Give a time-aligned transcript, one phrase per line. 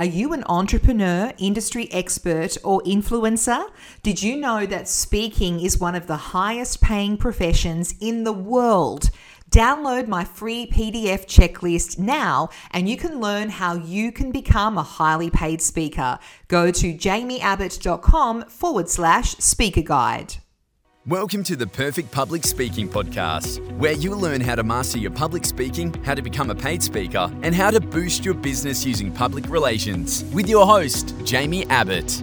[0.00, 3.68] Are you an entrepreneur, industry expert, or influencer?
[4.02, 9.10] Did you know that speaking is one of the highest paying professions in the world?
[9.50, 14.82] Download my free PDF checklist now and you can learn how you can become a
[14.82, 16.18] highly paid speaker.
[16.48, 20.36] Go to jaimieabbott.com forward slash speaker guide.
[21.06, 25.46] Welcome to the Perfect Public Speaking Podcast, where you'll learn how to master your public
[25.46, 29.48] speaking, how to become a paid speaker, and how to boost your business using public
[29.48, 30.24] relations.
[30.34, 32.22] With your host, Jaimie Abbott.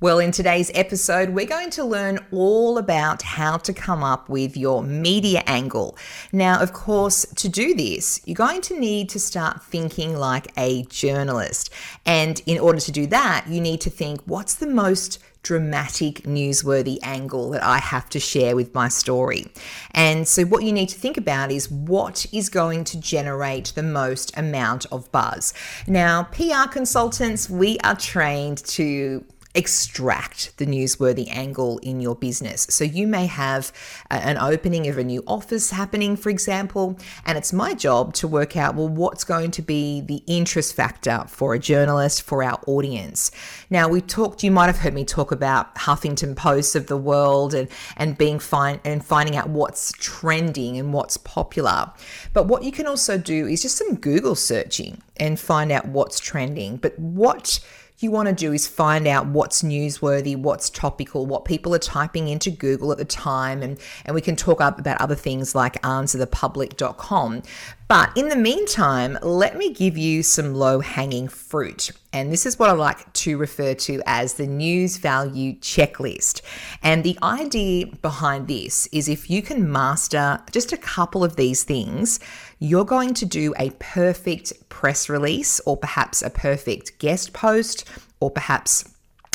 [0.00, 4.56] Well, in today's episode, we're going to learn all about how to come up with
[4.56, 5.98] your media angle.
[6.30, 10.84] Now, of course, to do this, you're going to need to start thinking like a
[10.84, 11.70] journalist.
[12.06, 16.98] And in order to do that, you need to think what's the most dramatic, newsworthy
[17.02, 19.46] angle that I have to share with my story.
[19.92, 23.82] And so, what you need to think about is what is going to generate the
[23.82, 25.54] most amount of buzz.
[25.86, 29.24] Now, PR consultants, we are trained to
[29.58, 32.64] extract the newsworthy angle in your business.
[32.70, 33.72] So you may have
[34.08, 38.56] an opening of a new office happening, for example, and it's my job to work
[38.56, 43.32] out well what's going to be the interest factor for a journalist for our audience.
[43.68, 47.52] Now we talked you might have heard me talk about Huffington Post of the world
[47.52, 51.90] and and being fine and finding out what's trending and what's popular.
[52.32, 56.20] But what you can also do is just some Google searching and find out what's
[56.20, 56.76] trending.
[56.76, 57.58] But what
[58.02, 62.28] you want to do is find out what's newsworthy, what's topical, what people are typing
[62.28, 65.80] into Google at the time, and, and we can talk up about other things like
[65.82, 67.42] answerthepublic.com.
[67.88, 71.90] But in the meantime, let me give you some low hanging fruit.
[72.12, 76.42] And this is what I like to refer to as the news value checklist.
[76.82, 81.64] And the idea behind this is if you can master just a couple of these
[81.64, 82.20] things,
[82.58, 87.88] you're going to do a perfect press release or perhaps a perfect guest post
[88.20, 88.84] or perhaps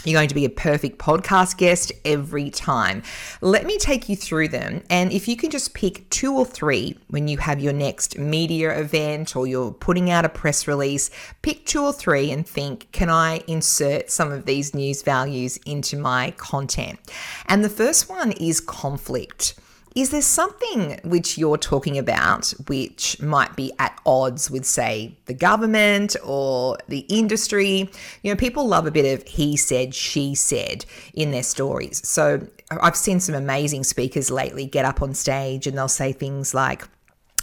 [0.03, 3.03] you're going to be a perfect podcast guest every time.
[3.41, 4.83] Let me take you through them.
[4.89, 8.79] And if you can just pick two or three when you have your next media
[8.79, 11.09] event or you're putting out a press release,
[11.41, 15.97] pick two or three and think, can I insert some of these news values into
[15.97, 16.99] my content?
[17.47, 19.55] And the first one is conflict.
[19.95, 25.35] Is there something which you're talking about which might be at odds with, say, the
[25.35, 27.91] government or the industry?
[28.23, 32.07] You know, people love a bit of he said, she said in their stories.
[32.07, 36.55] So I've seen some amazing speakers lately get up on stage and they'll say things
[36.55, 36.87] like,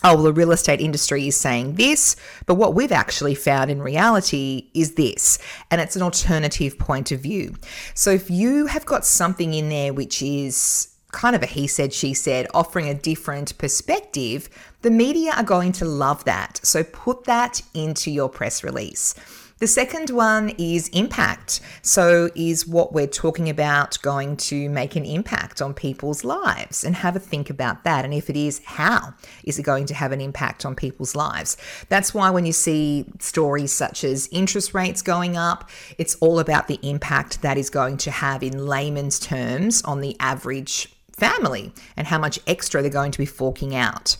[0.02, 3.82] oh, well, the real estate industry is saying this, but what we've actually found in
[3.82, 5.38] reality is this.
[5.70, 7.54] And it's an alternative point of view.
[7.94, 11.92] So if you have got something in there which is kind of a he said,
[11.92, 14.48] she said, offering a different perspective,
[14.82, 16.60] the media are going to love that.
[16.62, 19.14] So put that into your press release.
[19.60, 21.60] The second one is impact.
[21.82, 26.82] So, is what we're talking about going to make an impact on people's lives?
[26.82, 28.06] And have a think about that.
[28.06, 29.12] And if it is, how
[29.44, 31.58] is it going to have an impact on people's lives?
[31.90, 35.68] That's why when you see stories such as interest rates going up,
[35.98, 40.16] it's all about the impact that is going to have in layman's terms on the
[40.20, 40.88] average
[41.20, 44.16] family and how much extra they're going to be forking out.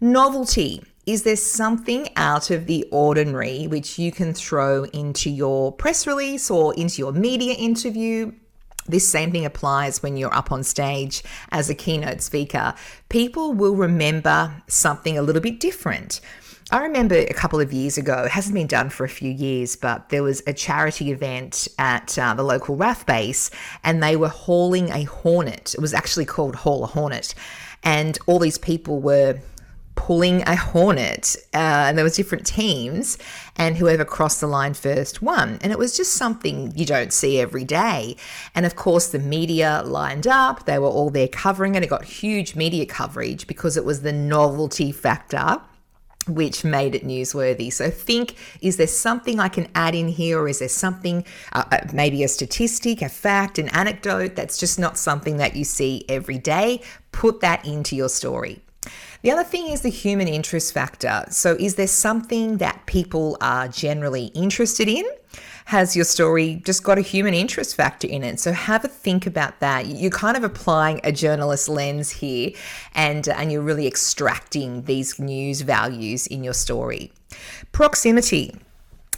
[0.00, 0.82] Novelty.
[1.06, 6.50] Is there something out of the ordinary which you can throw into your press release
[6.50, 8.32] or into your media interview?
[8.86, 12.74] This same thing applies when you're up on stage as a keynote speaker.
[13.08, 16.20] People will remember something a little bit different.
[16.70, 19.76] I remember a couple of years ago, it hasn't been done for a few years,
[19.76, 23.50] but there was a charity event at uh, the local RAF base
[23.82, 25.74] and they were hauling a Hornet.
[25.74, 27.34] It was actually called Haul a Hornet.
[27.82, 29.40] And all these people were
[29.94, 33.16] pulling a hornet uh, and there was different teams
[33.56, 35.58] and whoever crossed the line first won.
[35.62, 38.16] And it was just something you don't see every day.
[38.54, 40.64] And of course the media lined up.
[40.64, 41.82] They were all there covering it.
[41.82, 45.60] It got huge media coverage because it was the novelty factor
[46.26, 47.72] which made it newsworthy.
[47.72, 51.64] So think is there something I can add in here, or is there something, uh,
[51.70, 56.04] uh, maybe a statistic, a fact, an anecdote that's just not something that you see
[56.08, 56.82] every day?
[57.12, 58.60] Put that into your story.
[59.22, 61.24] The other thing is the human interest factor.
[61.30, 65.04] So, is there something that people are generally interested in?
[65.66, 68.38] Has your story just got a human interest factor in it?
[68.38, 69.86] So have a think about that.
[69.86, 72.50] You're kind of applying a journalist lens here
[72.94, 77.12] and, and you're really extracting these news values in your story.
[77.72, 78.54] Proximity.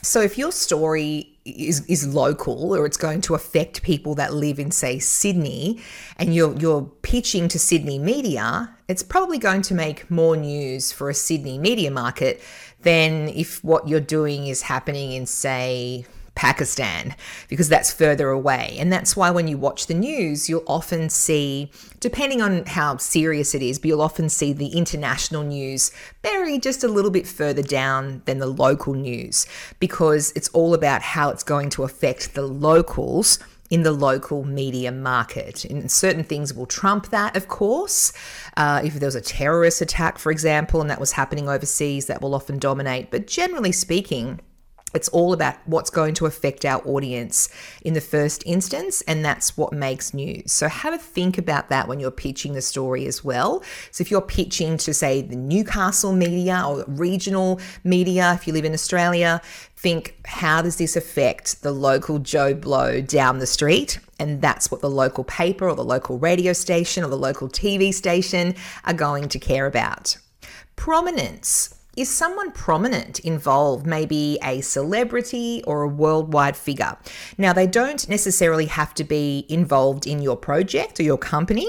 [0.03, 4.61] So if your story is, is local or it's going to affect people that live
[4.61, 5.81] in say Sydney
[6.17, 11.11] and you're you're pitching to Sydney media, it's probably going to make more news for
[11.11, 12.41] a Sydney media market
[12.83, 16.07] than if what you're doing is happening in say
[16.37, 17.17] Pakistan
[17.49, 18.77] because that's further away.
[18.79, 23.55] And that's why when you watch the news, you'll often see, depending on how serious
[23.55, 25.91] it is, but you'll often see the international news
[26.23, 29.47] buried just a little bit further down than the local news
[29.81, 33.39] because it's all about how it's going to affect the locals
[33.71, 35.65] in the local media market.
[35.65, 38.13] And certain things will trump that, of course.
[38.57, 42.23] Uh, if there was a terrorist attack, for example, and that was happening overseas, that
[42.23, 43.11] will often dominate.
[43.11, 44.41] But generally speaking,
[44.97, 47.49] it's all about what's going to affect our audience
[47.83, 50.51] in the first instance, and that's what makes news.
[50.51, 53.63] So, have a think about that when you're pitching the story as well.
[53.93, 58.65] So, if you're pitching to, say, the Newcastle media or regional media, if you live
[58.65, 59.41] in Australia,
[59.77, 64.01] think how does this affect the local Joe Blow down the street?
[64.19, 67.93] And that's what the local paper or the local radio station or the local TV
[67.93, 68.55] station
[68.85, 70.17] are going to care about.
[70.75, 71.76] Prominence.
[71.97, 76.99] Is someone prominent involved, maybe a celebrity or a worldwide figure?
[77.39, 81.67] Now, they don't necessarily have to be involved in your project or your company.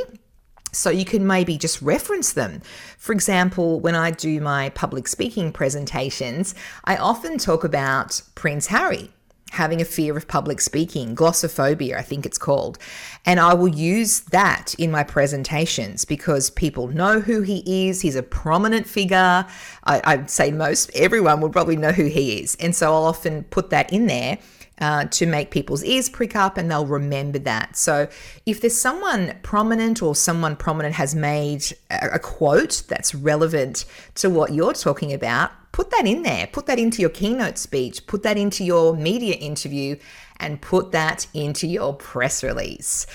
[0.74, 2.62] So you can maybe just reference them.
[2.97, 6.53] For example, when I do my public speaking presentations,
[6.83, 9.09] I often talk about Prince Harry
[9.52, 12.78] having a fear of public speaking, glossophobia, I think it's called.
[13.26, 18.02] And I will use that in my presentations because people know who he is.
[18.02, 19.46] He's a prominent figure.
[19.84, 22.56] I, would say most everyone would probably know who he is.
[22.60, 24.38] And so I'll often put that in there.
[24.79, 27.75] Uh, to make people's ears prick up and they'll remember that.
[27.75, 28.07] So,
[28.45, 33.85] if there's someone prominent or someone prominent has made a, a quote that's relevant
[34.15, 36.47] to what you're talking about, put that in there.
[36.47, 39.95] Put that into your keynote speech, put that into your media interview,
[40.39, 43.06] and put that into your press release.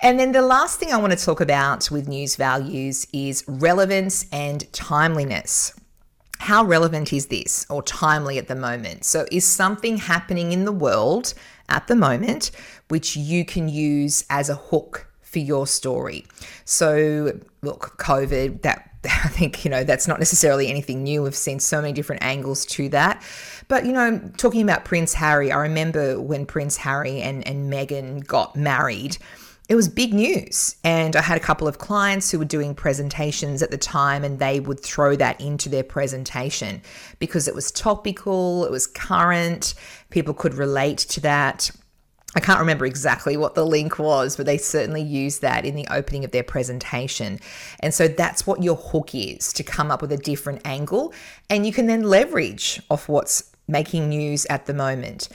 [0.00, 4.26] And then the last thing I want to talk about with news values is relevance
[4.32, 5.74] and timeliness.
[6.42, 9.04] How relevant is this or timely at the moment?
[9.04, 11.34] So, is something happening in the world
[11.68, 12.50] at the moment
[12.88, 16.26] which you can use as a hook for your story?
[16.64, 21.22] So, look, COVID, that I think, you know, that's not necessarily anything new.
[21.22, 23.22] We've seen so many different angles to that.
[23.68, 28.26] But, you know, talking about Prince Harry, I remember when Prince Harry and, and Meghan
[28.26, 29.16] got married,
[29.72, 30.76] it was big news.
[30.84, 34.38] And I had a couple of clients who were doing presentations at the time, and
[34.38, 36.82] they would throw that into their presentation
[37.18, 39.72] because it was topical, it was current,
[40.10, 41.70] people could relate to that.
[42.36, 45.88] I can't remember exactly what the link was, but they certainly used that in the
[45.90, 47.40] opening of their presentation.
[47.80, 51.14] And so that's what your hook is to come up with a different angle.
[51.48, 55.30] And you can then leverage off what's making news at the moment.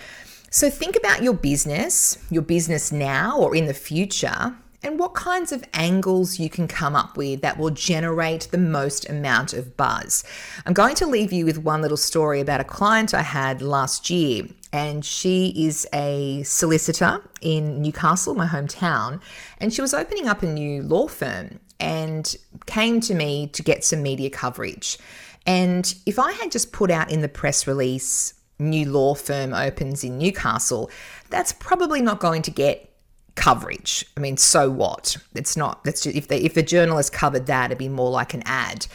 [0.58, 5.52] So think about your business, your business now or in the future, and what kinds
[5.52, 10.24] of angles you can come up with that will generate the most amount of buzz.
[10.66, 14.10] I'm going to leave you with one little story about a client I had last
[14.10, 19.22] year, and she is a solicitor in Newcastle, my hometown,
[19.60, 23.86] and she was opening up a new law firm and came to me to get
[23.86, 24.98] some media coverage.
[25.46, 30.04] And if I had just put out in the press release, new law firm opens
[30.04, 30.90] in Newcastle,
[31.30, 32.92] that's probably not going to get
[33.36, 34.06] coverage.
[34.18, 35.18] I mean, so what?
[35.36, 35.84] It's not.
[35.84, 38.88] That's just, if they if the journalist covered that, it'd be more like an ad.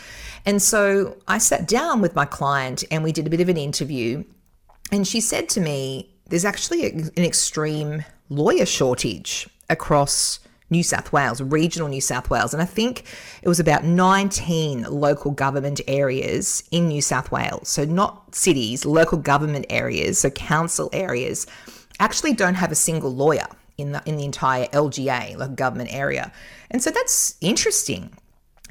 [0.44, 3.56] And so I sat down with my client and we did a bit of an
[3.56, 4.24] interview.
[4.90, 10.40] And she said to me, "There's actually an extreme lawyer shortage across."
[10.72, 12.52] New South Wales, regional New South Wales.
[12.52, 13.04] And I think
[13.42, 17.68] it was about 19 local government areas in New South Wales.
[17.68, 21.46] So, not cities, local government areas, so council areas,
[22.00, 23.46] actually don't have a single lawyer
[23.78, 26.32] in the in the entire LGA, like government area.
[26.70, 28.10] And so that's interesting.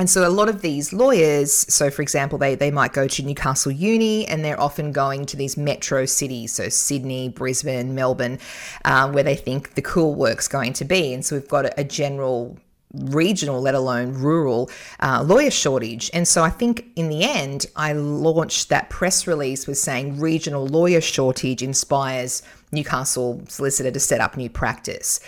[0.01, 3.21] And so a lot of these lawyers, so for example, they, they might go to
[3.21, 8.39] Newcastle Uni and they're often going to these metro cities, so Sydney, Brisbane, Melbourne,
[8.83, 11.13] um, where they think the cool work's going to be.
[11.13, 12.57] And so we've got a, a general
[12.95, 16.09] regional, let alone rural, uh, lawyer shortage.
[16.15, 20.65] And so I think in the end, I launched that press release with saying regional
[20.65, 22.41] lawyer shortage inspires
[22.71, 25.19] Newcastle solicitor to set up new practice.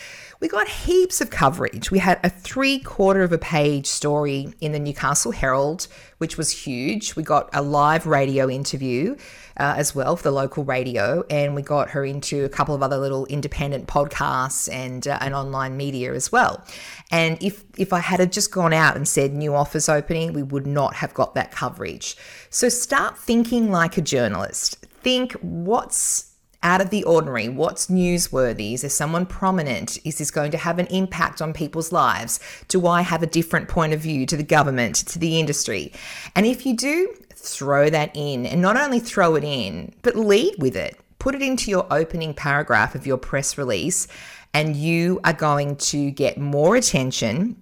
[0.44, 1.90] We got heaps of coverage.
[1.90, 6.52] We had a three quarter of a page story in the Newcastle Herald, which was
[6.52, 7.16] huge.
[7.16, 9.16] We got a live radio interview
[9.56, 12.84] uh, as well for the local radio, and we got her into a couple of
[12.84, 16.62] other little independent podcasts and uh, online media as well.
[17.10, 20.68] And if if I had just gone out and said new office opening, we would
[20.68, 22.18] not have got that coverage.
[22.50, 24.86] So start thinking like a journalist.
[25.04, 26.33] Think what's
[26.64, 27.50] out of the ordinary?
[27.50, 28.74] What's newsworthy?
[28.74, 30.00] Is there someone prominent?
[30.04, 32.40] Is this going to have an impact on people's lives?
[32.68, 35.92] Do I have a different point of view to the government, to the industry?
[36.36, 40.56] And if you do, throw that in and not only throw it in, but lead
[40.58, 44.10] with it put it into your opening paragraph of your press release,
[44.54, 47.56] and you are going to get more attention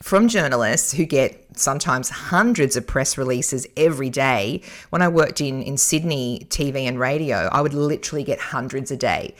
[0.00, 4.62] from journalists who get sometimes hundreds of press releases every day.
[4.90, 8.96] When I worked in, in Sydney TV and radio, I would literally get hundreds a
[8.96, 9.34] day.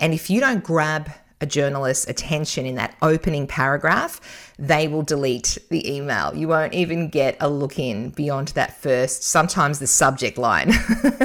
[0.00, 1.10] And if you don't grab
[1.42, 4.20] a journalist's attention in that opening paragraph,
[4.58, 6.32] they will delete the email.
[6.34, 10.72] You won't even get a look in beyond that first, sometimes the subject line.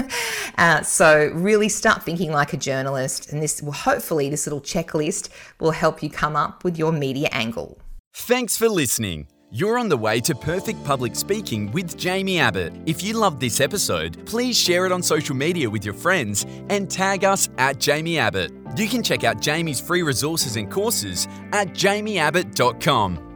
[0.58, 5.30] uh, so, really start thinking like a journalist, and this will hopefully, this little checklist
[5.60, 7.78] will help you come up with your media angle.
[8.14, 9.28] Thanks for listening.
[9.50, 12.74] You're on the way to perfect public speaking with Jaimie Abbott.
[12.86, 16.92] If you loved this episode, please share it on social media with your friends and
[16.92, 18.52] tag us at Jaimie Abbott.
[18.76, 23.27] You can check out Jaimie's free resources and courses at jaimieabbott.com.